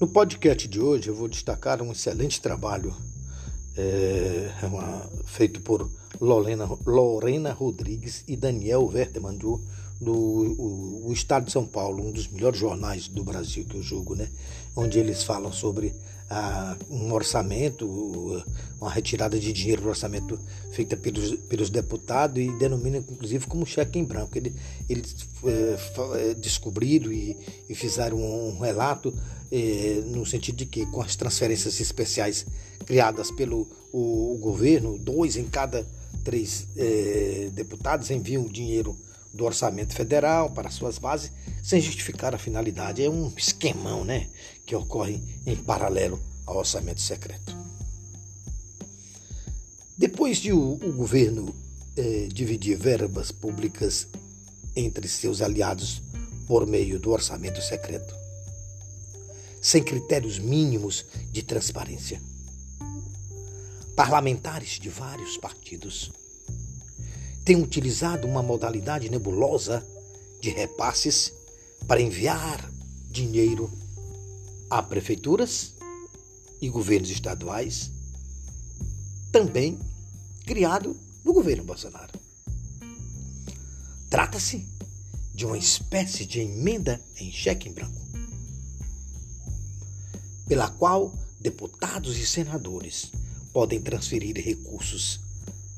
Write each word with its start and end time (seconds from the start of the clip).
No 0.00 0.06
podcast 0.06 0.68
de 0.68 0.78
hoje 0.78 1.08
eu 1.08 1.14
vou 1.14 1.26
destacar 1.26 1.82
um 1.82 1.90
excelente 1.90 2.40
trabalho 2.40 2.94
é, 3.76 4.48
uma, 4.62 5.02
feito 5.26 5.60
por 5.60 5.90
Lorena, 6.20 6.68
Lorena 6.86 7.52
Rodrigues 7.52 8.22
e 8.28 8.36
Daniel 8.36 8.86
Verteman 8.86 9.34
do, 9.34 9.60
do 10.00 10.12
o, 10.12 11.08
o, 11.08 11.12
Estado 11.12 11.46
de 11.46 11.52
São 11.52 11.66
Paulo, 11.66 12.06
um 12.06 12.12
dos 12.12 12.28
melhores 12.28 12.60
jornais 12.60 13.08
do 13.08 13.24
Brasil 13.24 13.64
que 13.64 13.74
eu 13.74 13.82
julgo, 13.82 14.14
né? 14.14 14.28
onde 14.76 15.00
eles 15.00 15.24
falam 15.24 15.52
sobre 15.52 15.92
um 16.90 17.12
orçamento, 17.12 18.44
uma 18.80 18.90
retirada 18.90 19.38
de 19.38 19.52
dinheiro 19.52 19.82
do 19.82 19.88
orçamento 19.88 20.38
feita 20.72 20.96
pelos, 20.96 21.36
pelos 21.48 21.70
deputados 21.70 22.42
e 22.42 22.50
denominam 22.58 23.00
inclusive 23.00 23.46
como 23.46 23.64
cheque 23.64 23.98
em 23.98 24.04
branco. 24.04 24.36
Ele, 24.36 24.54
eles 24.88 25.16
é, 25.44 26.34
descobriram 26.34 27.10
e, 27.10 27.36
e, 27.68 27.74
fizeram 27.74 28.18
um 28.18 28.58
relato 28.58 29.14
é, 29.50 30.02
no 30.06 30.26
sentido 30.26 30.56
de 30.56 30.66
que 30.66 30.84
com 30.86 31.00
as 31.00 31.16
transferências 31.16 31.80
especiais 31.80 32.44
criadas 32.84 33.30
pelo 33.30 33.66
o, 33.90 34.34
o 34.34 34.38
governo, 34.38 34.98
dois 34.98 35.36
em 35.36 35.44
cada 35.44 35.86
três 36.24 36.66
deputados 37.54 38.10
enviam 38.10 38.44
dinheiro 38.44 38.94
do 39.32 39.44
orçamento 39.44 39.94
federal 39.94 40.50
para 40.50 40.70
suas 40.70 40.98
bases 40.98 41.32
sem 41.62 41.80
justificar 41.80 42.34
a 42.34 42.38
finalidade. 42.38 43.02
É 43.02 43.10
um 43.10 43.32
esquemão 43.36 44.04
né, 44.04 44.28
que 44.64 44.74
ocorre 44.74 45.20
em 45.46 45.56
paralelo 45.56 46.20
ao 46.46 46.56
orçamento 46.56 47.00
secreto. 47.00 47.56
Depois 49.96 50.38
de 50.38 50.52
o, 50.52 50.74
o 50.74 50.92
governo 50.92 51.54
eh, 51.96 52.28
dividir 52.32 52.78
verbas 52.78 53.32
públicas 53.32 54.06
entre 54.76 55.08
seus 55.08 55.42
aliados 55.42 56.00
por 56.46 56.66
meio 56.66 56.98
do 56.98 57.10
orçamento 57.10 57.60
secreto, 57.60 58.14
sem 59.60 59.82
critérios 59.82 60.38
mínimos 60.38 61.04
de 61.32 61.42
transparência, 61.42 62.22
parlamentares 63.96 64.78
de 64.78 64.88
vários 64.88 65.36
partidos 65.36 66.12
têm 67.48 67.56
utilizado 67.62 68.26
uma 68.26 68.42
modalidade 68.42 69.08
nebulosa 69.08 69.82
de 70.38 70.50
repasses 70.50 71.32
para 71.86 71.98
enviar 71.98 72.70
dinheiro 73.10 73.72
a 74.68 74.82
prefeituras 74.82 75.72
e 76.60 76.68
governos 76.68 77.08
estaduais, 77.08 77.90
também 79.32 79.78
criado 80.44 80.94
no 81.24 81.32
governo 81.32 81.64
Bolsonaro. 81.64 82.20
Trata-se 84.10 84.68
de 85.34 85.46
uma 85.46 85.56
espécie 85.56 86.26
de 86.26 86.40
emenda 86.40 87.00
em 87.18 87.32
cheque 87.32 87.66
em 87.66 87.72
branco, 87.72 88.02
pela 90.46 90.68
qual 90.68 91.14
deputados 91.40 92.18
e 92.18 92.26
senadores 92.26 93.10
podem 93.54 93.80
transferir 93.80 94.36
recursos, 94.36 95.18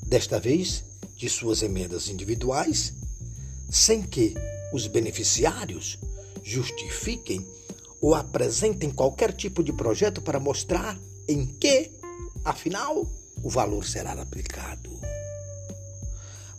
desta 0.04 0.40
vez 0.40 0.89
de 1.20 1.28
suas 1.28 1.62
emendas 1.62 2.08
individuais, 2.08 2.94
sem 3.68 4.00
que 4.00 4.34
os 4.72 4.86
beneficiários 4.86 5.98
justifiquem 6.42 7.46
ou 8.00 8.14
apresentem 8.14 8.90
qualquer 8.90 9.30
tipo 9.34 9.62
de 9.62 9.70
projeto 9.70 10.22
para 10.22 10.40
mostrar 10.40 10.98
em 11.28 11.44
que, 11.44 11.90
afinal, 12.42 13.06
o 13.42 13.50
valor 13.50 13.84
será 13.84 14.12
aplicado. 14.12 14.90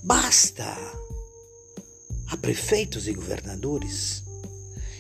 Basta 0.04 0.78
a 2.28 2.38
prefeitos 2.38 3.08
e 3.08 3.14
governadores 3.14 4.24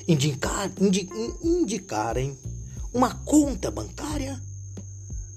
indicar, 0.07 0.71
indi, 0.81 1.07
indicarem 1.43 2.35
uma 2.91 3.13
conta 3.13 3.69
bancária 3.69 4.41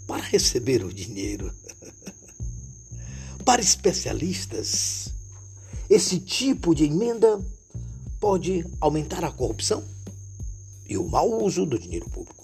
para 0.06 0.22
receber 0.22 0.82
o 0.82 0.92
dinheiro. 0.92 1.52
Para 3.44 3.60
especialistas, 3.60 5.12
esse 5.90 6.18
tipo 6.18 6.74
de 6.74 6.84
emenda 6.84 7.38
pode 8.18 8.64
aumentar 8.80 9.22
a 9.22 9.30
corrupção 9.30 9.84
e 10.88 10.96
o 10.96 11.06
mau 11.06 11.44
uso 11.44 11.66
do 11.66 11.78
dinheiro 11.78 12.08
público. 12.08 12.42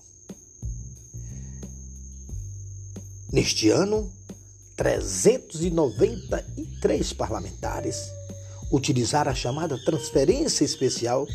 Neste 3.32 3.70
ano, 3.70 4.12
393 4.76 7.14
parlamentares 7.14 8.10
utilizaram 8.70 9.32
a 9.32 9.34
chamada 9.34 9.82
transferência 9.82 10.64
especial 10.64 11.26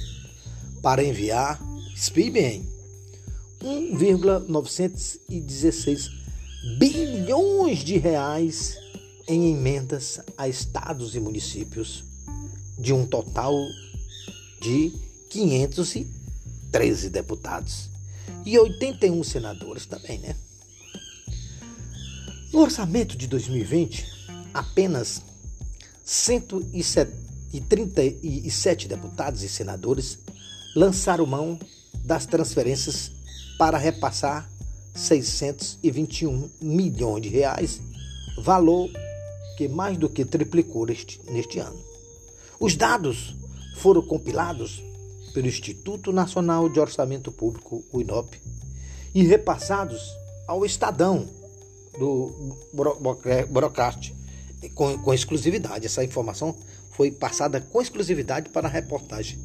para 0.82 1.04
enviar, 1.04 1.60
espie 1.96 2.30
bem, 2.30 2.70
1,916 3.64 6.12
bilhões 6.78 7.80
de 7.80 7.98
reais 7.98 8.85
em 9.28 9.52
emendas 9.52 10.22
a 10.38 10.48
estados 10.48 11.16
e 11.16 11.20
municípios, 11.20 12.04
de 12.78 12.94
um 12.94 13.08
total 13.08 13.54
de 14.62 14.94
513 15.30 17.10
deputados 17.10 17.90
e 18.46 18.58
81 18.58 19.22
senadores 19.24 19.86
também, 19.86 20.18
né? 20.20 20.36
No 22.54 22.60
orçamento 22.60 23.18
de 23.18 23.28
2020, 23.28 24.06
apenas 24.54 25.22
137 26.04 28.88
deputados 28.88 29.42
e 29.42 29.50
senadores 29.50 30.20
lançaram 30.76 31.26
mão 31.26 31.58
das 32.04 32.26
transferências 32.26 33.12
para 33.58 33.78
repassar 33.78 34.50
621 34.94 36.50
milhões 36.62 37.24
de 37.24 37.30
reais, 37.30 37.80
valor 38.38 38.90
que 39.58 39.68
mais 39.68 39.98
do 39.98 40.10
que 40.10 40.26
triplicou 40.26 40.86
neste, 40.86 41.22
neste 41.30 41.60
ano. 41.60 41.80
Os 42.60 42.76
dados 42.76 43.36
foram 43.78 44.02
compilados 44.02 44.84
pelo 45.34 45.48
Instituto 45.48 46.14
Nacional 46.14 46.70
de 46.70 46.80
Orçamento 46.80 47.32
Público, 47.32 47.84
o 47.92 48.02
INOP, 48.02 48.40
e 49.14 49.24
repassados 49.24 50.02
ao 50.48 50.66
Estadão 50.66 51.28
do 51.98 52.56
Burocrate 53.50 54.16
com, 54.74 54.98
com 54.98 55.14
exclusividade. 55.14 55.86
Essa 55.86 56.04
informação 56.04 56.56
foi 56.92 57.12
passada 57.12 57.60
com 57.60 57.82
exclusividade 57.82 58.50
para 58.50 58.68
a 58.68 58.72
reportagem 58.72 59.40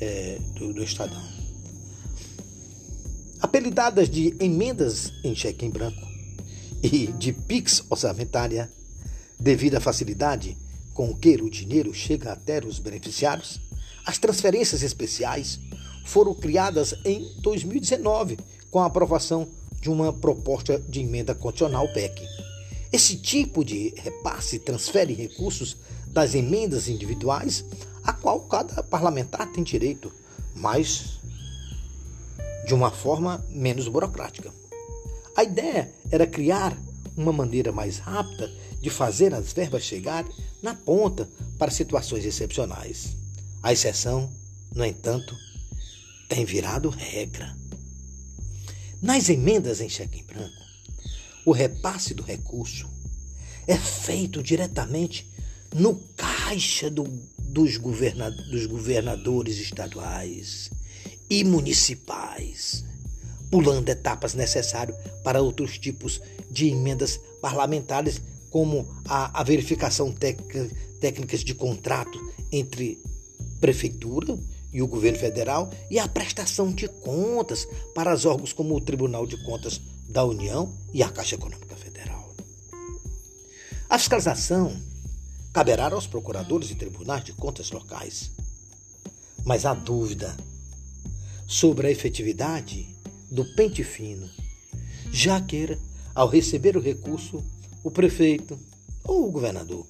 é, 0.00 0.38
do, 0.54 0.72
do 0.72 0.82
Estadão. 0.82 1.22
Apelidadas 3.40 4.08
de 4.08 4.34
emendas 4.40 5.12
em 5.22 5.34
cheque 5.34 5.64
em 5.64 5.70
branco 5.70 6.06
e 6.82 7.08
de 7.08 7.32
PIX 7.32 7.84
orçamentária, 7.88 8.70
Devido 9.38 9.76
à 9.76 9.80
facilidade 9.80 10.56
com 10.94 11.14
que 11.14 11.36
o 11.36 11.50
dinheiro 11.50 11.92
chega 11.92 12.32
até 12.32 12.64
os 12.64 12.78
beneficiários, 12.78 13.60
as 14.04 14.18
transferências 14.18 14.82
especiais 14.82 15.60
foram 16.06 16.34
criadas 16.34 16.94
em 17.04 17.30
2019 17.40 18.38
com 18.70 18.80
a 18.80 18.86
aprovação 18.86 19.46
de 19.80 19.90
uma 19.90 20.12
proposta 20.12 20.78
de 20.78 21.00
emenda 21.00 21.34
constitucional 21.34 21.86
PEC. 21.92 22.22
Esse 22.92 23.16
tipo 23.16 23.64
de 23.64 23.92
repasse 23.96 24.58
transfere 24.58 25.12
recursos 25.12 25.76
das 26.06 26.34
emendas 26.34 26.88
individuais 26.88 27.64
a 28.02 28.12
qual 28.12 28.40
cada 28.40 28.82
parlamentar 28.82 29.50
tem 29.52 29.62
direito, 29.62 30.12
mas 30.54 31.18
de 32.66 32.72
uma 32.72 32.90
forma 32.90 33.44
menos 33.50 33.86
burocrática. 33.86 34.52
A 35.36 35.44
ideia 35.44 35.92
era 36.10 36.26
criar 36.26 36.76
uma 37.16 37.32
maneira 37.32 37.70
mais 37.70 37.98
rápida 37.98 38.50
de 38.80 38.90
fazer 38.90 39.34
as 39.34 39.52
verbas 39.52 39.82
chegar 39.82 40.24
na 40.62 40.74
ponta 40.74 41.28
para 41.58 41.70
situações 41.70 42.24
excepcionais. 42.24 43.16
A 43.62 43.72
exceção, 43.72 44.30
no 44.74 44.84
entanto, 44.84 45.36
tem 46.28 46.44
virado 46.44 46.88
regra. 46.88 47.56
Nas 49.00 49.28
emendas 49.28 49.80
em 49.80 49.88
cheque 49.88 50.20
em 50.20 50.24
branco, 50.24 50.62
o 51.44 51.52
repasse 51.52 52.14
do 52.14 52.22
recurso 52.22 52.88
é 53.66 53.76
feito 53.76 54.42
diretamente 54.42 55.28
no 55.74 55.96
caixa 56.16 56.90
do, 56.90 57.04
dos, 57.38 57.76
governa, 57.76 58.30
dos 58.30 58.66
governadores 58.66 59.58
estaduais 59.58 60.70
e 61.28 61.44
municipais 61.44 62.84
pulando 63.50 63.88
etapas 63.88 64.34
necessárias 64.34 64.96
para 65.22 65.40
outros 65.40 65.78
tipos 65.78 66.20
de 66.50 66.68
emendas 66.68 67.20
parlamentares, 67.40 68.20
como 68.50 68.86
a, 69.04 69.40
a 69.40 69.42
verificação 69.42 70.12
técnicas 70.12 71.44
de 71.44 71.54
contrato 71.54 72.18
entre 72.50 72.98
prefeitura 73.60 74.38
e 74.72 74.82
o 74.82 74.86
governo 74.86 75.18
federal 75.18 75.70
e 75.90 75.98
a 75.98 76.06
prestação 76.08 76.72
de 76.72 76.88
contas 76.88 77.66
para 77.94 78.14
os 78.14 78.24
órgãos 78.24 78.52
como 78.52 78.74
o 78.74 78.80
Tribunal 78.80 79.26
de 79.26 79.36
Contas 79.44 79.80
da 80.08 80.24
União 80.24 80.72
e 80.92 81.02
a 81.02 81.08
Caixa 81.08 81.34
Econômica 81.34 81.76
Federal. 81.76 82.34
A 83.88 83.98
fiscalização 83.98 84.76
caberá 85.52 85.86
aos 85.86 86.06
procuradores 86.06 86.70
e 86.70 86.74
tribunais 86.74 87.24
de 87.24 87.32
contas 87.32 87.70
locais. 87.70 88.30
Mas 89.42 89.64
há 89.64 89.72
dúvida 89.72 90.36
sobre 91.46 91.86
a 91.86 91.90
efetividade 91.90 92.86
do 93.30 93.44
pente 93.54 93.82
fino, 93.82 94.28
já 95.10 95.40
que, 95.40 95.78
ao 96.14 96.28
receber 96.28 96.76
o 96.76 96.80
recurso, 96.80 97.42
o 97.86 97.90
prefeito 97.92 98.58
ou 99.04 99.28
o 99.28 99.30
governador 99.30 99.86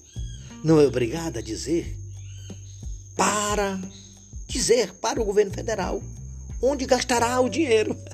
não 0.63 0.79
é 0.79 0.85
obrigado 0.85 1.39
a 1.39 1.41
dizer 1.41 1.97
para 3.15 3.81
dizer 4.47 4.93
para 4.93 5.19
o 5.19 5.25
governo 5.25 5.51
federal 5.51 6.03
onde 6.61 6.85
gastará 6.85 7.41
o 7.41 7.49
dinheiro. 7.49 7.97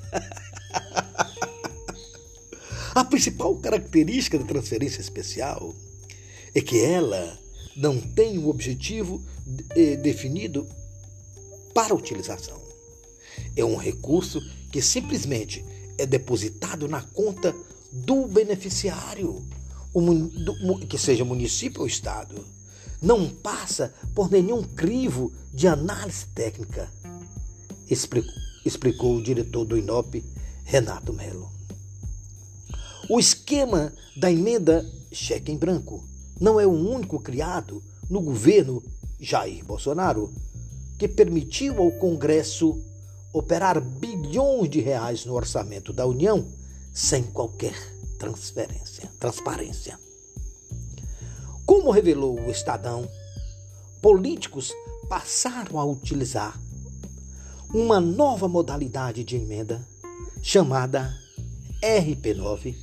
a 2.94 3.04
principal 3.04 3.54
característica 3.56 4.38
da 4.38 4.46
transferência 4.46 5.02
especial 5.02 5.74
é 6.54 6.62
que 6.62 6.80
ela 6.80 7.38
não 7.76 8.00
tem 8.00 8.38
um 8.38 8.48
objetivo 8.48 9.22
eh, 9.76 9.96
definido 9.96 10.66
para 11.74 11.94
utilização. 11.94 12.58
É 13.54 13.62
um 13.62 13.76
recurso 13.76 14.40
que 14.72 14.80
simplesmente 14.80 15.62
é 15.98 16.06
depositado 16.06 16.88
na 16.88 17.02
conta 17.02 17.54
do 17.92 18.26
beneficiário, 18.26 19.44
que 20.88 20.98
seja 20.98 21.24
município 21.24 21.82
ou 21.82 21.86
estado. 21.86 22.44
Não 23.00 23.28
passa 23.28 23.94
por 24.14 24.30
nenhum 24.30 24.62
crivo 24.62 25.32
de 25.52 25.68
análise 25.68 26.26
técnica, 26.34 26.90
explicou, 28.64 29.16
o 29.16 29.22
diretor 29.22 29.64
do 29.64 29.76
INOP, 29.76 30.24
Renato 30.64 31.12
Melo. 31.12 31.52
O 33.08 33.20
esquema 33.20 33.92
da 34.16 34.32
emenda 34.32 34.84
cheque 35.12 35.52
em 35.52 35.56
branco 35.56 36.02
não 36.40 36.58
é 36.58 36.66
o 36.66 36.72
único 36.72 37.20
criado 37.20 37.82
no 38.08 38.20
governo 38.20 38.82
Jair 39.20 39.64
Bolsonaro 39.64 40.32
que 40.98 41.06
permitiu 41.06 41.80
ao 41.82 41.92
Congresso 41.92 42.80
operar 43.32 43.80
bilhões 43.80 44.70
de 44.70 44.80
reais 44.80 45.24
no 45.24 45.34
orçamento 45.34 45.92
da 45.92 46.06
União 46.06 46.46
sem 46.92 47.22
qualquer 47.22 47.93
transferência, 48.24 49.10
transparência. 49.20 49.98
Como 51.66 51.90
revelou 51.90 52.40
o 52.40 52.50
Estadão, 52.50 53.06
políticos 54.00 54.72
passaram 55.10 55.78
a 55.78 55.84
utilizar 55.84 56.58
uma 57.72 58.00
nova 58.00 58.48
modalidade 58.48 59.24
de 59.24 59.36
emenda 59.36 59.86
chamada 60.42 61.14
RP9, 61.82 62.74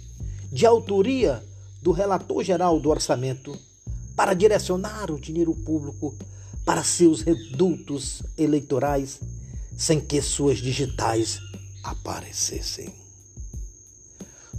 de 0.52 0.66
autoria 0.66 1.44
do 1.82 1.92
relator 1.92 2.44
geral 2.44 2.80
do 2.80 2.90
orçamento, 2.90 3.58
para 4.16 4.36
direcionar 4.36 5.10
o 5.10 5.20
dinheiro 5.20 5.56
público 5.56 6.16
para 6.64 6.84
seus 6.84 7.22
redutos 7.22 8.22
eleitorais 8.38 9.20
sem 9.76 10.00
que 10.00 10.22
suas 10.22 10.60
digitais 10.60 11.40
aparecessem. 11.84 13.01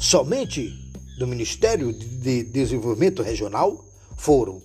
Somente 0.02 0.68
do 1.16 1.28
Ministério 1.28 1.92
de 1.92 2.42
Desenvolvimento 2.42 3.22
Regional 3.22 3.84
foram 4.16 4.60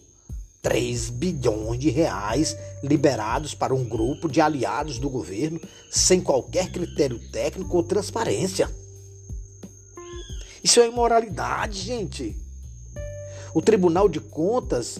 3 0.64 1.12
bilhões 1.12 1.80
de 1.80 1.92
reais 1.92 2.58
liberados 2.82 3.54
para 3.54 3.72
um 3.74 3.86
grupo 3.86 4.28
de 4.28 4.42
aliados 4.42 4.98
do 4.98 5.12
governo 5.12 5.62
sem 5.92 6.22
qualquer 6.22 6.72
critério 6.72 7.20
técnico 7.30 7.78
ou 7.78 7.84
transparência. 7.84 8.68
Isso 10.64 10.80
é 10.80 10.88
imoralidade, 10.88 11.82
gente. 11.82 12.36
O 13.54 13.62
Tribunal 13.62 14.10
de 14.10 14.20
Contas 14.20 15.00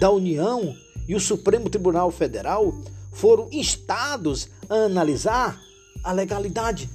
da 0.00 0.10
União 0.10 0.76
e 1.06 1.14
o 1.14 1.20
Supremo 1.20 1.70
Tribunal 1.70 2.10
Federal 2.10 2.74
foram 3.12 3.48
instados 3.52 4.48
a 4.68 4.74
analisar 4.74 5.62
a 6.02 6.10
legalidade 6.10 6.90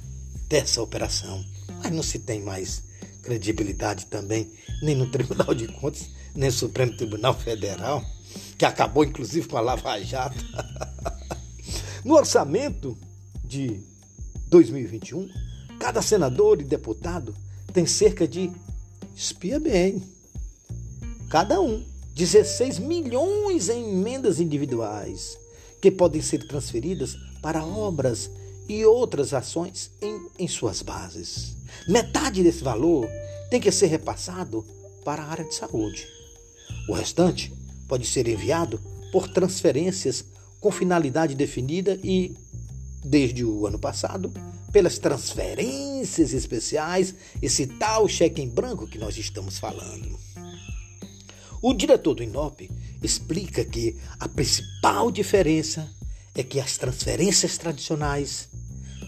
dessa 0.46 0.82
operação. 0.82 1.55
Mas 1.86 1.94
não 1.94 2.02
se 2.02 2.18
tem 2.18 2.42
mais 2.42 2.82
credibilidade 3.22 4.06
também, 4.06 4.50
nem 4.82 4.96
no 4.96 5.08
Tribunal 5.08 5.54
de 5.54 5.68
Contas, 5.68 6.08
nem 6.34 6.50
no 6.50 6.56
Supremo 6.56 6.96
Tribunal 6.96 7.32
Federal, 7.32 8.04
que 8.58 8.64
acabou 8.64 9.04
inclusive 9.04 9.46
com 9.46 9.56
a 9.56 9.60
Lava 9.60 10.02
Jato. 10.02 10.44
no 12.04 12.14
orçamento 12.14 12.98
de 13.44 13.80
2021, 14.48 15.28
cada 15.78 16.02
senador 16.02 16.60
e 16.60 16.64
deputado 16.64 17.32
tem 17.72 17.86
cerca 17.86 18.26
de, 18.26 18.50
espia 19.14 19.60
bem, 19.60 20.02
cada 21.30 21.60
um, 21.60 21.84
16 22.16 22.80
milhões 22.80 23.68
em 23.68 23.92
emendas 23.92 24.40
individuais 24.40 25.38
que 25.80 25.92
podem 25.92 26.20
ser 26.20 26.48
transferidas 26.48 27.16
para 27.40 27.64
obras 27.64 28.28
e 28.68 28.84
outras 28.84 29.32
ações 29.32 29.90
em, 30.00 30.28
em 30.38 30.48
suas 30.48 30.82
bases. 30.82 31.56
Metade 31.88 32.42
desse 32.42 32.62
valor 32.62 33.08
tem 33.50 33.60
que 33.60 33.70
ser 33.70 33.86
repassado 33.86 34.64
para 35.04 35.22
a 35.22 35.26
área 35.28 35.44
de 35.44 35.54
saúde. 35.54 36.06
O 36.88 36.92
restante 36.92 37.52
pode 37.88 38.06
ser 38.06 38.26
enviado 38.26 38.80
por 39.12 39.28
transferências 39.28 40.24
com 40.60 40.70
finalidade 40.70 41.34
definida 41.34 41.98
e, 42.02 42.36
desde 43.04 43.44
o 43.44 43.66
ano 43.66 43.78
passado, 43.78 44.32
pelas 44.72 44.98
transferências 44.98 46.32
especiais, 46.32 47.14
esse 47.40 47.66
tal 47.66 48.08
cheque 48.08 48.42
em 48.42 48.48
branco 48.48 48.86
que 48.86 48.98
nós 48.98 49.16
estamos 49.16 49.58
falando. 49.58 50.18
O 51.62 51.72
diretor 51.72 52.14
do 52.14 52.22
INOP 52.22 52.70
explica 53.02 53.64
que 53.64 53.96
a 54.18 54.28
principal 54.28 55.10
diferença 55.10 55.88
é 56.34 56.42
que 56.42 56.60
as 56.60 56.76
transferências 56.76 57.56
tradicionais 57.56 58.48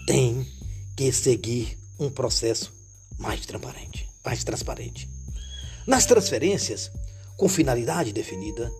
têm 0.09 0.43
que 0.97 1.11
seguir 1.11 1.77
um 1.99 2.09
processo 2.09 2.73
mais 3.19 3.45
transparente, 3.45 4.09
mais 4.25 4.43
transparente. 4.43 5.07
Nas 5.85 6.07
transferências, 6.07 6.91
com 7.37 7.47
finalidade 7.47 8.11
definida, 8.11 8.71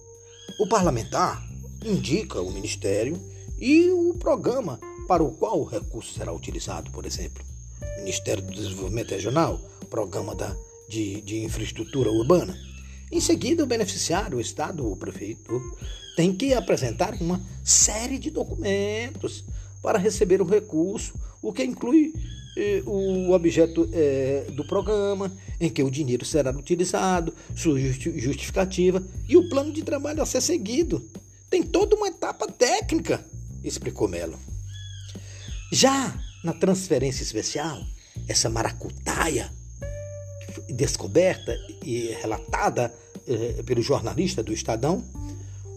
o 0.59 0.67
parlamentar 0.67 1.47
indica 1.85 2.41
o 2.41 2.51
ministério 2.51 3.15
e 3.59 3.91
o 3.91 4.15
programa 4.15 4.79
para 5.07 5.21
o 5.21 5.31
qual 5.33 5.59
o 5.59 5.65
recurso 5.65 6.15
será 6.15 6.33
utilizado, 6.33 6.89
por 6.89 7.05
exemplo. 7.05 7.45
Ministério 7.99 8.41
do 8.41 8.51
Desenvolvimento 8.51 9.11
Regional, 9.11 9.61
Programa 9.87 10.33
da, 10.33 10.57
de, 10.89 11.21
de 11.21 11.43
Infraestrutura 11.43 12.09
Urbana. 12.09 12.57
Em 13.11 13.21
seguida, 13.21 13.63
o 13.63 13.67
beneficiário, 13.67 14.39
o 14.39 14.41
Estado 14.41 14.83
ou 14.83 14.93
o 14.93 14.97
prefeito, 14.97 15.61
tem 16.15 16.33
que 16.35 16.55
apresentar 16.55 17.13
uma 17.21 17.39
série 17.63 18.17
de 18.17 18.31
documentos 18.31 19.43
para 19.81 19.97
receber 19.97 20.41
o 20.41 20.45
recurso, 20.45 21.13
o 21.41 21.53
que 21.53 21.63
inclui 21.63 22.13
eh, 22.57 22.83
o 22.85 23.31
objeto 23.31 23.89
eh, 23.93 24.45
do 24.51 24.65
programa, 24.65 25.31
em 25.59 25.69
que 25.69 25.83
o 25.83 25.89
dinheiro 25.91 26.25
será 26.25 26.51
utilizado, 26.51 27.33
sua 27.55 27.79
justificativa 27.79 29.03
e 29.27 29.37
o 29.37 29.47
plano 29.49 29.71
de 29.71 29.83
trabalho 29.83 30.21
a 30.21 30.25
ser 30.25 30.41
seguido. 30.41 31.01
Tem 31.49 31.63
toda 31.63 31.95
uma 31.95 32.07
etapa 32.07 32.47
técnica, 32.47 33.23
explicou 33.63 34.07
Melo. 34.07 34.39
Já 35.71 36.19
na 36.43 36.53
transferência 36.53 37.23
especial, 37.23 37.81
essa 38.27 38.49
maracutaia 38.49 39.51
descoberta 40.69 41.55
e 41.83 42.15
relatada 42.21 42.93
eh, 43.27 43.63
pelo 43.65 43.81
jornalista 43.81 44.43
do 44.43 44.53
Estadão, 44.53 45.03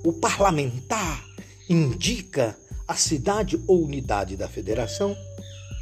o 0.04 0.12
parlamentar 0.12 1.25
indica 1.68 2.56
a 2.87 2.95
cidade 2.95 3.61
ou 3.67 3.83
unidade 3.85 4.37
da 4.37 4.49
federação 4.49 5.17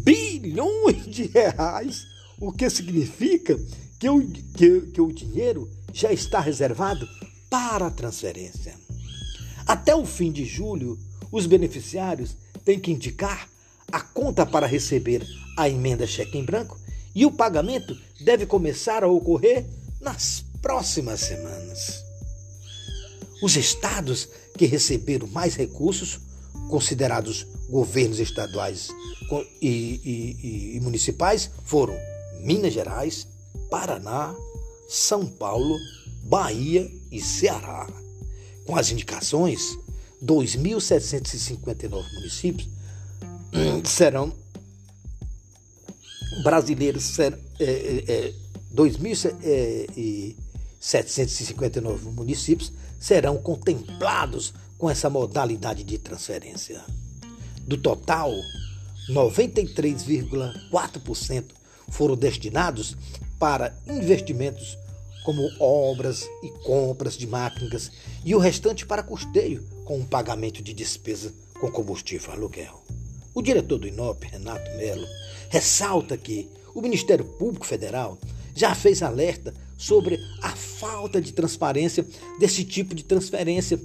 bilhões 0.03 1.05
de 1.07 1.23
reais, 1.23 2.05
o 2.39 2.51
que 2.51 2.69
significa 2.69 3.59
que 3.99 4.09
o, 4.09 4.25
que, 4.29 4.81
que 4.81 5.01
o 5.01 5.11
dinheiro 5.11 5.69
já 5.91 6.11
está 6.11 6.39
reservado 6.39 7.07
para 7.49 7.87
a 7.87 7.91
transferência. 7.91 8.75
Até 9.65 9.95
o 9.95 10.05
fim 10.05 10.31
de 10.31 10.45
julho, 10.45 10.97
os 11.31 11.45
beneficiários 11.45 12.35
têm 12.63 12.79
que 12.79 12.91
indicar 12.91 13.49
a 13.91 14.01
conta 14.01 14.45
para 14.45 14.67
receber 14.67 15.25
a 15.57 15.67
emenda 15.67 16.05
cheque 16.05 16.37
em 16.37 16.45
branco 16.45 16.79
e 17.13 17.25
o 17.25 17.31
pagamento 17.31 17.97
deve 18.21 18.45
começar 18.45 19.03
a 19.03 19.07
ocorrer 19.07 19.65
nas 19.99 20.45
próximas 20.61 21.21
semanas. 21.21 22.03
Os 23.41 23.55
estados 23.55 24.27
que 24.57 24.65
receberam 24.65 25.27
mais 25.27 25.55
recursos, 25.55 26.19
considerados 26.69 27.47
governos 27.69 28.19
estaduais 28.19 28.89
e, 29.61 29.67
e, 29.67 30.75
e 30.75 30.79
municipais, 30.81 31.49
foram 31.63 31.95
Minas 32.41 32.73
Gerais, 32.73 33.27
Paraná, 33.69 34.35
São 34.89 35.25
Paulo, 35.25 35.77
Bahia 36.23 36.89
e 37.11 37.21
Ceará. 37.21 37.87
Com 38.65 38.75
as 38.75 38.91
indicações, 38.91 39.77
2.759 40.23 42.13
municípios 42.13 42.67
hum, 43.53 43.83
serão 43.85 44.33
brasileiros 46.43 47.03
ser, 47.03 47.37
é, 47.59 48.03
é, 48.07 48.33
2.759 50.81 52.13
municípios 52.13 52.71
serão 52.99 53.37
contemplados 53.37 54.53
com 54.77 54.89
essa 54.89 55.09
modalidade 55.09 55.83
de 55.83 55.97
transferência. 55.97 56.81
Do 57.67 57.77
total, 57.77 58.33
93,4% 59.09 61.45
foram 61.89 62.15
destinados 62.15 62.95
para 63.37 63.77
investimentos 63.87 64.77
como 65.23 65.49
obras 65.59 66.27
e 66.41 66.49
compras 66.63 67.17
de 67.17 67.27
máquinas 67.27 67.91
e 68.23 68.33
o 68.33 68.39
restante 68.39 68.85
para 68.85 69.03
custeio 69.03 69.61
com 69.85 69.99
o 69.99 70.05
pagamento 70.05 70.63
de 70.63 70.73
despesa 70.73 71.33
com 71.59 71.69
combustível 71.69 72.31
aluguel. 72.31 72.81
O 73.33 73.41
diretor 73.41 73.77
do 73.77 73.87
INOP, 73.87 74.25
Renato 74.25 74.71
Melo, 74.77 75.05
ressalta 75.49 76.17
que 76.17 76.49
o 76.73 76.81
Ministério 76.81 77.25
Público 77.25 77.65
Federal 77.65 78.17
já 78.55 78.73
fez 78.73 79.03
alerta 79.03 79.53
sobre 79.79 80.19
a 80.41 80.49
falta 80.49 81.21
de 81.21 81.31
transparência 81.31 82.05
desse 82.37 82.65
tipo 82.65 82.93
de 82.93 83.03
transferência 83.03 83.79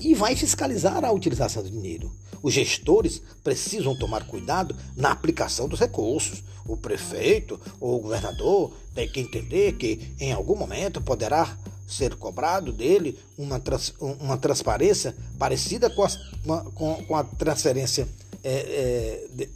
e 0.00 0.14
vai 0.14 0.34
fiscalizar 0.34 1.04
a 1.04 1.12
utilização 1.12 1.62
do 1.62 1.70
dinheiro. 1.70 2.10
Os 2.42 2.52
gestores 2.52 3.22
precisam 3.44 3.96
tomar 3.96 4.26
cuidado 4.26 4.74
na 4.96 5.12
aplicação 5.12 5.68
dos 5.68 5.78
recursos. 5.78 6.42
O 6.66 6.76
prefeito 6.76 7.60
ou 7.78 7.98
o 7.98 8.00
governador 8.00 8.72
tem 8.94 9.08
que 9.08 9.20
entender 9.20 9.74
que 9.74 10.14
em 10.18 10.32
algum 10.32 10.56
momento 10.56 11.00
poderá 11.00 11.56
ser 11.86 12.14
cobrado 12.16 12.72
dele 12.72 13.18
uma, 13.36 13.60
trans, 13.60 13.92
uma 14.00 14.38
transparência 14.38 15.14
parecida 15.38 15.88
com 15.90 16.04
a, 16.04 16.60
com, 16.72 17.16
a 17.16 17.24
transferência 17.24 18.08
é, 18.42 18.52
é, 18.52 19.26
de, 19.32 19.48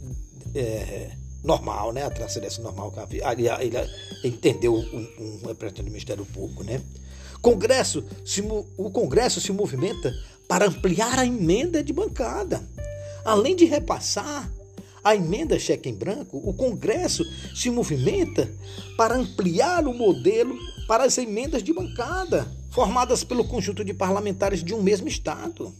é, 0.53 1.11
normal, 1.45 1.93
né? 1.93 2.03
A 2.03 2.09
transferência 2.09 2.61
normal 2.61 2.91
que 2.91 3.17
ele, 3.17 3.47
ele 3.47 3.77
entendeu 4.23 4.73
um, 4.73 5.07
um 5.19 5.47
representante 5.47 5.83
do 5.83 5.91
Ministério 5.91 6.25
Público, 6.25 6.63
né? 6.63 6.81
Congresso 7.41 8.03
se, 8.25 8.41
o 8.41 8.89
Congresso 8.89 9.39
se 9.39 9.51
movimenta 9.51 10.11
para 10.47 10.65
ampliar 10.65 11.19
a 11.19 11.25
emenda 11.25 11.83
de 11.83 11.93
bancada. 11.93 12.63
Além 13.23 13.55
de 13.55 13.65
repassar 13.65 14.51
a 15.03 15.15
emenda 15.15 15.59
cheque 15.59 15.87
em 15.87 15.93
branco, 15.93 16.41
o 16.43 16.53
Congresso 16.53 17.23
se 17.55 17.69
movimenta 17.69 18.51
para 18.97 19.15
ampliar 19.15 19.87
o 19.87 19.93
modelo 19.93 20.57
para 20.87 21.03
as 21.03 21.17
emendas 21.17 21.61
de 21.61 21.71
bancada, 21.71 22.51
formadas 22.71 23.23
pelo 23.23 23.47
conjunto 23.47 23.85
de 23.85 23.93
parlamentares 23.93 24.63
de 24.63 24.73
um 24.73 24.81
mesmo 24.81 25.07
Estado. 25.07 25.71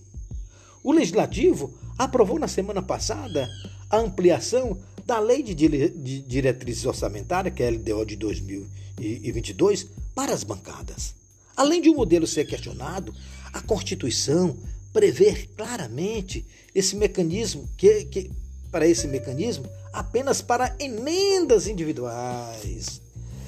O 0.84 0.92
Legislativo 0.92 1.74
aprovou 1.98 2.38
na 2.38 2.48
semana 2.48 2.82
passada 2.82 3.50
a 3.90 3.98
ampliação 3.98 4.78
da 5.06 5.20
Lei 5.20 5.44
de 5.44 5.54
Diretrizes 5.54 6.86
Orçamentárias, 6.86 7.54
que 7.54 7.62
é 7.62 7.68
a 7.68 7.72
LDO 7.72 8.06
de 8.06 8.16
2022, 8.16 9.88
para 10.16 10.34
as 10.34 10.44
bancadas. 10.44 11.14
Além 11.56 11.82
de 11.82 11.90
o 11.90 11.94
um 11.94 11.96
modelo 11.96 12.26
ser 12.26 12.46
questionado, 12.46 13.14
a 13.54 13.62
Constituição 13.62 14.58
prevê 14.92 15.48
claramente 15.56 16.46
esse 16.74 16.96
mecanismo 16.96 17.70
que, 17.78 18.06
que 18.06 18.32
para 18.72 18.88
esse 18.88 19.08
mecanismo 19.08 19.70
apenas 19.94 20.42
para 20.42 20.76
emendas 20.80 21.68
individuais. 21.68 23.02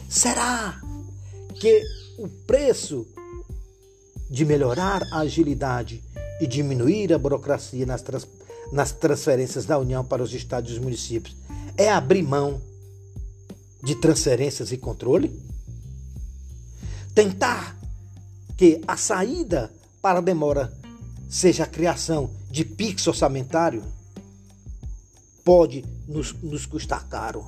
Será 0.07 0.79
que 1.59 1.81
o 2.17 2.27
preço 2.27 3.05
de 4.29 4.45
melhorar 4.45 5.01
a 5.11 5.19
agilidade 5.19 6.03
e 6.39 6.45
diminuir 6.45 7.11
a 7.13 7.17
burocracia 7.17 7.85
nas, 7.85 8.01
trans, 8.01 8.27
nas 8.71 8.91
transferências 8.91 9.65
da 9.65 9.77
União 9.77 10.05
para 10.05 10.21
os 10.21 10.33
estados 10.33 10.71
e 10.71 10.73
os 10.73 10.79
municípios 10.79 11.35
é 11.77 11.89
abrir 11.89 12.23
mão 12.23 12.61
de 13.83 13.95
transferências 13.95 14.71
e 14.71 14.77
controle? 14.77 15.31
Tentar 17.13 17.77
que 18.57 18.81
a 18.87 18.97
saída 18.97 19.71
para 20.01 20.19
a 20.19 20.21
demora 20.21 20.73
seja 21.29 21.63
a 21.63 21.67
criação 21.67 22.29
de 22.49 22.65
PIX 22.65 23.07
orçamentário 23.07 23.83
pode 25.43 25.85
nos, 26.07 26.33
nos 26.41 26.65
custar 26.65 27.07
caro. 27.07 27.45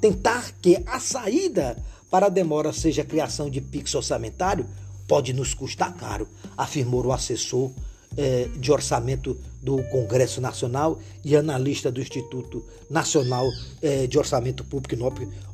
Tentar 0.00 0.52
que 0.60 0.82
a 0.86 1.00
saída 1.00 1.76
para 2.10 2.26
a 2.26 2.28
demora 2.30 2.72
seja 2.72 3.02
a 3.02 3.04
criação 3.04 3.48
de 3.48 3.60
PIX 3.60 3.94
orçamentário 3.94 4.66
pode 5.06 5.32
nos 5.32 5.54
custar 5.54 5.94
caro, 5.94 6.28
afirmou 6.56 7.04
o 7.06 7.12
assessor 7.12 7.70
eh, 8.16 8.48
de 8.56 8.70
orçamento 8.70 9.38
do 9.62 9.82
Congresso 9.84 10.40
Nacional 10.40 10.98
e 11.24 11.36
analista 11.36 11.90
do 11.90 12.00
Instituto 12.00 12.64
Nacional 12.88 13.48
eh, 13.82 14.06
de 14.06 14.18
Orçamento 14.18 14.64
Público 14.64 14.96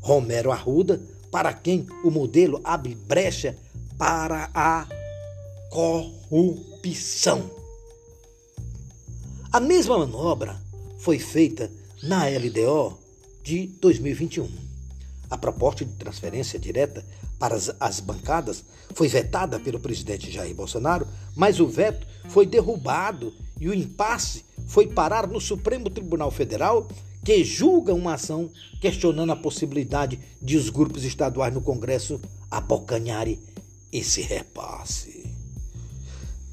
Romero 0.00 0.52
Arruda, 0.52 1.00
para 1.30 1.52
quem 1.52 1.86
o 2.04 2.10
modelo 2.10 2.60
abre 2.62 2.94
brecha 2.94 3.56
para 3.98 4.50
a 4.54 4.86
corrupção. 5.70 7.50
A 9.52 9.60
mesma 9.60 9.98
manobra 9.98 10.60
foi 10.98 11.18
feita 11.18 11.70
na 12.02 12.26
LDO 12.26 12.98
de 13.42 13.66
2021. 13.80 14.48
A 15.30 15.38
proposta 15.38 15.84
de 15.84 15.92
transferência 15.92 16.58
direta 16.58 17.04
para 17.38 17.54
as, 17.54 17.74
as, 17.80 18.00
bancadas 18.00 18.64
foi 18.94 19.08
vetada 19.08 19.58
pelo 19.58 19.80
presidente 19.80 20.30
Jair 20.30 20.54
Bolsonaro, 20.54 21.06
mas 21.34 21.60
o 21.60 21.66
veto 21.66 22.06
foi 22.28 22.46
derrubado 22.46 23.32
e 23.60 23.68
o 23.68 23.74
impasse 23.74 24.44
foi 24.66 24.86
parar 24.86 25.26
no 25.26 25.40
Supremo 25.40 25.90
Tribunal 25.90 26.30
Federal, 26.30 26.88
que 27.24 27.42
julga 27.44 27.94
uma 27.94 28.14
ação 28.14 28.50
questionando 28.80 29.32
a 29.32 29.36
possibilidade 29.36 30.18
de 30.42 30.56
os 30.56 30.68
grupos 30.68 31.04
estaduais 31.04 31.54
no 31.54 31.62
Congresso 31.62 32.20
abocanharem 32.50 33.40
esse 33.92 34.20
repasse. 34.20 35.24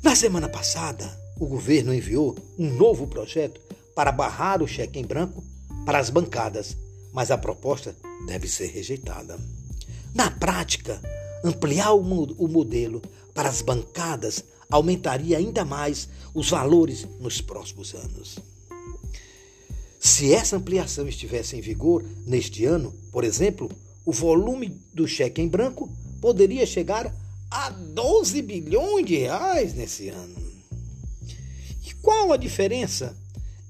Na 0.02 0.16
semana 0.16 0.48
passada, 0.48 1.20
o 1.40 1.46
governo 1.46 1.94
enviou 1.94 2.38
um 2.58 2.70
novo 2.70 3.08
projeto 3.08 3.60
para 3.96 4.12
barrar 4.12 4.62
o 4.62 4.68
cheque 4.68 5.00
em 5.00 5.06
branco 5.06 5.44
para 5.86 6.00
as 6.00 6.10
bancadas, 6.10 6.78
mas 7.12 7.32
a 7.32 7.38
proposta 7.38 7.96
deve 8.26 8.48
ser 8.48 8.68
rejeitada. 8.68 9.40
Na 10.14 10.30
prática, 10.30 11.02
ampliar 11.44 11.94
o 11.94 12.48
modelo 12.48 13.02
para 13.34 13.50
as 13.50 13.62
bancadas 13.62 14.44
aumentaria 14.72 15.38
ainda 15.38 15.66
mais 15.66 16.08
os 16.34 16.50
valores 16.50 17.06
nos 17.20 17.42
próximos 17.42 17.94
anos. 17.94 18.40
Se 20.00 20.34
essa 20.34 20.56
ampliação 20.56 21.08
estivesse 21.08 21.56
em 21.56 21.62
vigor 21.62 22.04
neste 22.26 22.66
ano, 22.66 22.92
por 23.12 23.24
exemplo, 23.24 23.70
o 24.04 24.12
volume 24.12 24.82
do 24.92 25.08
cheque 25.08 25.42
em 25.42 25.48
branco 25.48 25.88
poderia 26.20 26.66
chegar 26.66 27.14
a 27.52 27.70
12 27.70 28.42
bilhões 28.42 29.06
de 29.06 29.18
reais 29.18 29.74
nesse 29.74 30.10
ano. 30.10 30.42
qual 32.02 32.32
a 32.32 32.38
diferença 32.38 33.16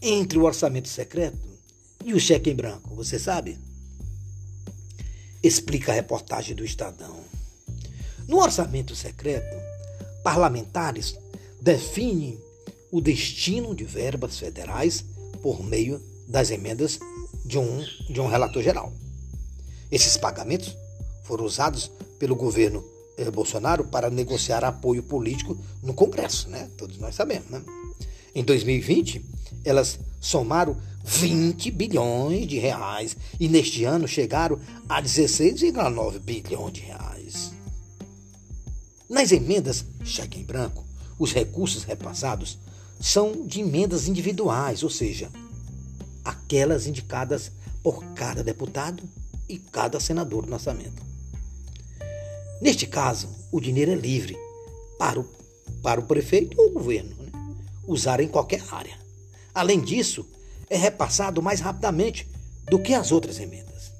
entre 0.01 0.37
o 0.37 0.43
orçamento 0.43 0.87
secreto 0.87 1.49
e 2.05 2.13
o 2.13 2.19
cheque 2.19 2.49
em 2.49 2.55
branco? 2.55 2.95
Você 2.95 3.19
sabe? 3.19 3.57
Explica 5.43 5.91
a 5.91 5.95
reportagem 5.95 6.55
do 6.55 6.63
Estadão. 6.63 7.19
No 8.25 8.37
orçamento 8.37 8.95
secreto, 8.95 9.57
parlamentares 10.23 11.17
definem 11.61 12.37
o 12.91 12.99
destino 12.99 13.73
de 13.73 13.83
verbas 13.83 14.37
federais 14.37 15.03
por 15.41 15.63
meio 15.63 16.01
das 16.27 16.51
emendas 16.51 16.99
de 17.45 17.57
um, 17.57 17.85
de 18.09 18.19
um 18.19 18.27
relator 18.27 18.61
geral. 18.61 18.91
Esses 19.91 20.17
pagamentos 20.17 20.75
foram 21.23 21.45
usados 21.45 21.91
pelo 22.19 22.35
governo 22.35 22.83
eh, 23.17 23.29
Bolsonaro 23.29 23.85
para 23.85 24.09
negociar 24.09 24.63
apoio 24.63 25.03
político 25.03 25.57
no 25.83 25.93
Congresso, 25.93 26.49
né? 26.49 26.69
Todos 26.77 26.97
nós 26.97 27.15
sabemos, 27.15 27.49
né? 27.49 27.61
Em 28.33 28.43
2020, 28.43 29.23
elas 29.65 29.99
somaram 30.19 30.77
20 31.03 31.71
bilhões 31.71 32.47
de 32.47 32.57
reais 32.59 33.17
e 33.39 33.47
neste 33.47 33.83
ano 33.83 34.07
chegaram 34.07 34.59
a 34.87 35.01
16,9 35.01 36.19
bilhões 36.19 36.73
de 36.73 36.81
reais. 36.81 37.10
Nas 39.11 39.33
emendas 39.33 39.83
cheque 40.05 40.39
em 40.39 40.43
branco, 40.43 40.85
os 41.19 41.33
recursos 41.33 41.83
repassados 41.83 42.57
são 42.97 43.45
de 43.45 43.59
emendas 43.59 44.07
individuais, 44.07 44.83
ou 44.83 44.89
seja, 44.89 45.29
aquelas 46.23 46.87
indicadas 46.87 47.51
por 47.83 48.05
cada 48.13 48.41
deputado 48.41 49.03
e 49.49 49.57
cada 49.57 49.99
senador 49.99 50.47
no 50.47 50.53
orçamento. 50.53 51.03
Neste 52.61 52.87
caso, 52.87 53.27
o 53.51 53.59
dinheiro 53.59 53.91
é 53.91 53.95
livre 53.95 54.37
para 54.97 55.19
o, 55.19 55.27
para 55.83 55.99
o 55.99 56.05
prefeito 56.05 56.55
ou 56.57 56.69
o 56.69 56.73
governo 56.75 57.13
né? 57.17 57.31
usar 57.85 58.21
em 58.21 58.29
qualquer 58.29 58.63
área. 58.71 58.97
Além 59.53 59.81
disso, 59.81 60.25
é 60.69 60.77
repassado 60.77 61.41
mais 61.41 61.59
rapidamente 61.59 62.29
do 62.69 62.79
que 62.79 62.93
as 62.93 63.11
outras 63.11 63.41
emendas. 63.41 63.91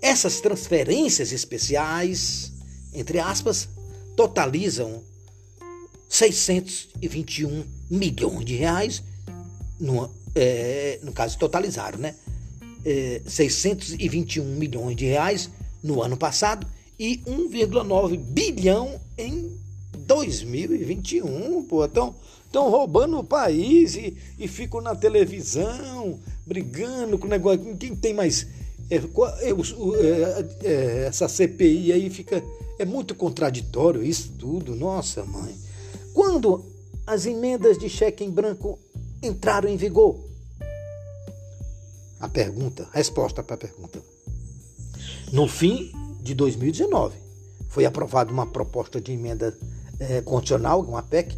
Essas 0.00 0.40
transferências 0.40 1.32
especiais, 1.32 2.52
entre 2.94 3.18
aspas, 3.18 3.68
totalizam 4.18 5.00
621 6.08 7.64
milhões 7.88 8.44
de 8.44 8.56
reais, 8.56 9.00
no, 9.78 10.10
é, 10.34 10.98
no 11.04 11.12
caso 11.12 11.38
totalizaram, 11.38 12.00
né? 12.00 12.16
É, 12.84 13.22
621 13.24 14.44
milhões 14.44 14.96
de 14.96 15.04
reais 15.04 15.48
no 15.84 16.02
ano 16.02 16.16
passado 16.16 16.66
e 16.98 17.18
1,9 17.18 18.16
bilhão 18.16 19.00
em 19.16 19.56
2021, 19.98 21.62
pô. 21.62 21.84
Estão 21.84 22.12
roubando 22.52 23.20
o 23.20 23.24
país 23.24 23.94
e, 23.94 24.16
e 24.36 24.48
ficam 24.48 24.80
na 24.80 24.96
televisão 24.96 26.18
brigando 26.44 27.18
com 27.18 27.28
o 27.28 27.30
negócio. 27.30 27.76
Quem 27.76 27.94
tem 27.94 28.14
mais. 28.14 28.48
É, 28.90 28.96
é, 28.96 30.46
é, 30.64 31.04
essa 31.06 31.28
CPI 31.28 31.92
aí 31.92 32.10
fica. 32.10 32.42
É 32.78 32.84
muito 32.84 33.14
contraditório 33.14 34.02
isso 34.02 34.32
tudo. 34.38 34.74
Nossa, 34.74 35.24
mãe. 35.24 35.54
Quando 36.14 36.64
as 37.06 37.26
emendas 37.26 37.78
de 37.78 37.88
cheque 37.88 38.24
em 38.24 38.30
branco 38.30 38.78
entraram 39.22 39.68
em 39.68 39.76
vigor? 39.76 40.18
A 42.20 42.28
pergunta, 42.28 42.88
a 42.92 42.96
resposta 42.96 43.42
para 43.42 43.54
a 43.54 43.58
pergunta. 43.58 44.02
No 45.32 45.46
fim 45.46 45.92
de 46.22 46.34
2019, 46.34 47.16
foi 47.68 47.84
aprovada 47.84 48.32
uma 48.32 48.46
proposta 48.46 49.00
de 49.00 49.12
emenda 49.12 49.56
é, 50.00 50.20
condicional, 50.22 50.80
uma 50.82 51.02
PEC, 51.02 51.36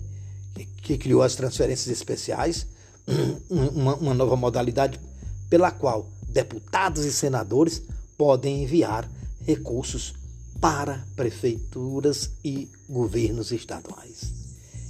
que, 0.55 0.65
que, 0.65 0.99
criou 0.99 1.23
as 1.23 1.35
transferências 1.35 1.89
especiais, 1.89 2.67
uma, 3.51 3.97
uma 3.97 4.15
nova 4.15 4.37
modalidade 4.37 4.99
pela 5.49 5.71
qual 5.71 6.09
deputados 6.33 7.05
e 7.05 7.13
senadores 7.13 7.83
podem 8.17 8.63
enviar 8.63 9.11
recursos 9.47 10.15
para 10.61 11.05
prefeituras 11.17 12.31
e 12.45 12.69
governos 12.89 13.51
estaduais. 13.51 14.33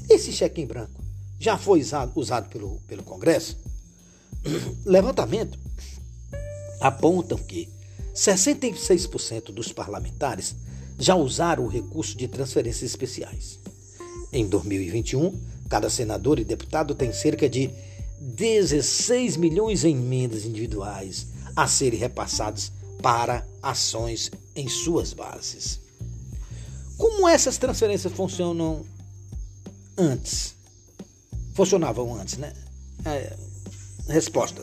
Esse 0.08 0.32
cheque 0.32 0.60
em 0.60 0.66
branco 0.66 1.00
já 1.38 1.56
foi 1.56 1.80
usado, 1.80 2.12
usado 2.16 2.48
pelo, 2.48 2.80
pelo 2.86 3.02
Congresso? 3.02 3.56
Levantamento 4.84 5.58
apontam 6.80 7.38
que 7.38 7.68
66% 8.14 9.52
dos 9.52 9.72
parlamentares 9.72 10.54
já 10.98 11.14
usaram 11.14 11.64
o 11.64 11.68
recurso 11.68 12.16
de 12.16 12.28
transferências 12.28 12.90
especiais. 12.90 13.58
Em 14.32 14.46
2021, 14.46 15.38
cada 15.68 15.88
senador 15.88 16.38
e 16.38 16.44
deputado 16.44 16.94
tem 16.94 17.12
cerca 17.12 17.48
de 17.48 17.70
16 18.20 19.36
milhões 19.36 19.84
em 19.84 19.96
emendas 19.96 20.44
individuais 20.44 21.26
a 21.56 21.66
serem 21.66 21.98
repassadas 21.98 22.72
para 23.02 23.46
ações 23.62 24.30
em 24.54 24.68
suas 24.68 25.12
bases. 25.12 25.80
Como 26.96 27.28
essas 27.28 27.56
transferências 27.56 28.12
funcionam 28.12 28.84
antes? 29.96 30.54
Funcionavam 31.54 32.14
antes, 32.14 32.36
né? 32.36 32.52
É, 33.04 33.34
resposta: 34.08 34.62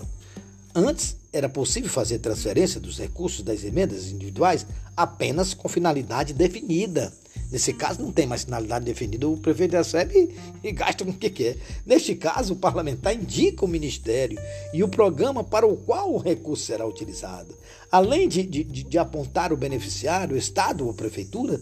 Antes, 0.74 1.16
era 1.34 1.50
possível 1.50 1.90
fazer 1.90 2.20
transferência 2.20 2.80
dos 2.80 3.00
recursos 3.00 3.42
das 3.42 3.64
emendas 3.64 4.08
individuais 4.08 4.66
apenas 4.96 5.54
com 5.54 5.68
finalidade 5.68 6.34
definida. 6.34 7.12
Nesse 7.50 7.74
caso, 7.74 8.02
não 8.02 8.12
tem 8.12 8.28
mais 8.28 8.44
finalidade 8.44 8.84
definida, 8.84 9.28
o 9.28 9.38
prefeito 9.38 9.72
recebe 9.72 10.36
e, 10.62 10.72
gasta 10.72 11.06
com 11.06 11.12
o 11.12 11.14
que 11.14 11.30
quer. 11.30 11.58
Neste 11.86 12.14
caso, 12.14 12.54
o 12.54 12.58
parlamentar 12.58 13.16
indica 13.16 13.64
o 13.64 13.68
ministério 13.68 14.38
e 14.74 14.84
o 14.84 14.90
programa 14.90 15.44
para 15.44 15.66
o 15.66 15.78
qual 15.78 16.14
o 16.14 16.18
recurso 16.18 16.66
será 16.66 16.86
utilizado. 16.86 17.56
Além 17.90 18.28
de, 18.28 18.44
de, 18.44 18.64
de 18.64 18.98
apontar 18.98 19.54
o 19.54 19.58
beneficiário, 19.58 20.36
o 20.36 20.38
Estado 20.38 20.84
ou 20.84 20.92
a 20.92 20.94
prefeitura, 20.94 21.62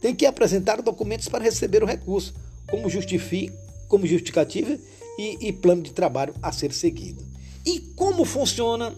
tem 0.00 0.14
que 0.14 0.24
apresentar 0.24 0.80
documentos 0.80 1.28
para 1.28 1.44
receber 1.44 1.82
o 1.82 1.86
recurso, 1.86 2.34
como, 2.70 2.88
como 3.88 4.06
justificativa 4.06 4.78
e, 5.18 5.48
e 5.48 5.52
plano 5.52 5.82
de 5.82 5.92
trabalho 5.92 6.34
a 6.42 6.50
ser 6.52 6.72
seguido. 6.72 7.22
E 7.66 7.80
como 7.94 8.24
funciona 8.24 8.94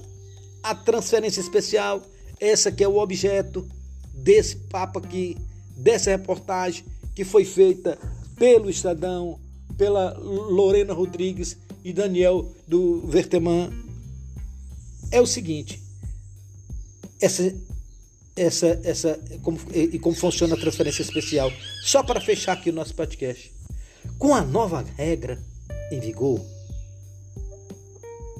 a 0.62 0.74
transferência 0.74 1.40
especial? 1.40 2.02
Essa 2.40 2.70
que 2.70 2.84
é 2.84 2.88
o 2.88 2.98
objeto 2.98 3.68
desse 4.12 4.56
papo 4.56 4.98
aqui, 4.98 5.36
dessa 5.76 6.10
reportagem 6.10 6.84
que 7.14 7.24
foi 7.24 7.44
feita 7.44 7.98
pelo 8.36 8.68
Estadão, 8.68 9.38
pela 9.76 10.12
Lorena 10.18 10.92
Rodrigues 10.92 11.56
e 11.84 11.92
Daniel 11.92 12.50
do 12.66 13.00
Verteman. 13.06 13.70
É 15.10 15.20
o 15.20 15.26
seguinte, 15.26 15.80
essa 17.20 17.54
essa 18.36 18.80
essa 18.82 19.20
como, 19.42 19.58
e 19.72 19.98
como 19.98 20.16
funciona 20.16 20.54
a 20.54 20.60
transferência 20.60 21.02
especial, 21.02 21.52
só 21.84 22.02
para 22.02 22.20
fechar 22.20 22.52
aqui 22.52 22.70
o 22.70 22.74
nosso 22.74 22.94
podcast. 22.94 23.52
Com 24.18 24.34
a 24.34 24.42
nova 24.42 24.84
regra 24.96 25.40
em 25.90 26.00
vigor, 26.00 26.40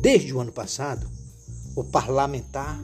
Desde 0.04 0.34
o 0.34 0.40
ano 0.40 0.52
passado, 0.52 1.10
o 1.74 1.82
parlamentar 1.82 2.78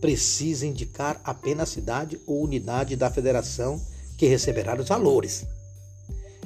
precisa 0.00 0.66
indicar 0.66 1.20
apenas 1.22 1.68
a 1.68 1.72
cidade 1.72 2.20
ou 2.26 2.42
unidade 2.42 2.96
da 2.96 3.10
federação 3.10 3.80
que 4.16 4.26
receberá 4.26 4.78
os 4.80 4.88
valores. 4.88 5.44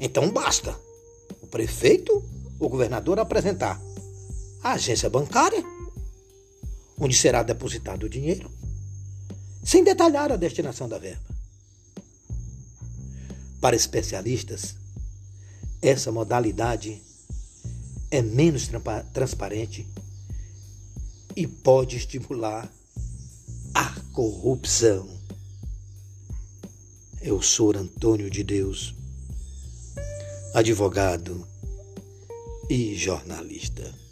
Então 0.00 0.30
basta 0.30 0.76
o 1.40 1.46
prefeito 1.46 2.22
ou 2.58 2.68
governador 2.68 3.18
apresentar 3.18 3.80
a 4.62 4.72
agência 4.72 5.10
bancária, 5.10 5.62
onde 6.98 7.14
será 7.14 7.42
depositado 7.42 8.04
o 8.04 8.08
dinheiro, 8.08 8.50
sem 9.62 9.84
detalhar 9.84 10.32
a 10.32 10.36
destinação 10.36 10.88
da 10.88 10.98
verba. 10.98 11.22
Para 13.60 13.76
especialistas, 13.76 14.76
essa 15.80 16.10
modalidade 16.10 17.02
é 18.10 18.22
menos 18.22 18.68
transparente 19.12 19.86
e 21.36 21.46
pode 21.46 21.96
estimular 21.96 22.70
a 23.74 23.92
corrupção. 24.12 25.08
Eu 27.20 27.42
sou 27.42 27.76
Antônio 27.76 28.30
de 28.30 28.44
Deus, 28.44 28.94
advogado 30.54 31.44
e 32.70 32.94
jornalista. 32.94 34.03